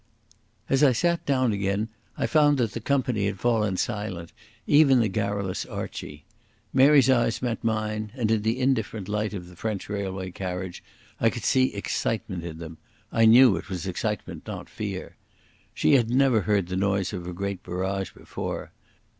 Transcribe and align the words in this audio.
As 0.67 0.81
I 0.83 0.93
sat 0.93 1.23
down 1.27 1.53
again 1.53 1.87
I 2.17 2.25
found 2.25 2.57
that 2.57 2.71
the 2.71 2.79
company 2.79 3.27
had 3.27 3.39
fallen 3.39 3.77
silent, 3.77 4.33
even 4.65 4.99
the 4.99 5.07
garrulous 5.07 5.63
Archie. 5.63 6.25
Mary's 6.73 7.07
eyes 7.07 7.39
met 7.43 7.63
mine, 7.63 8.11
and 8.15 8.31
in 8.31 8.41
the 8.41 8.59
indifferent 8.59 9.07
light 9.07 9.35
of 9.35 9.47
the 9.47 9.55
French 9.55 9.89
railway 9.89 10.31
carriage 10.31 10.83
I 11.19 11.29
could 11.29 11.43
see 11.43 11.75
excitement 11.75 12.43
in 12.43 12.57
them—I 12.57 13.25
knew 13.27 13.55
it 13.57 13.69
was 13.69 13.85
excitement, 13.85 14.47
not 14.47 14.69
fear. 14.69 15.17
She 15.71 15.93
had 15.93 16.09
never 16.09 16.41
heard 16.41 16.65
the 16.69 16.75
noise 16.77 17.13
of 17.13 17.27
a 17.27 17.31
great 17.33 17.61
barrage 17.61 18.11
before. 18.13 18.71